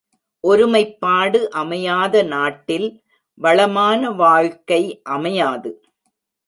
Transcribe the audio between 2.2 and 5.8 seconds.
நாட்டில் வளமான வாழ்க்கை அமையாது.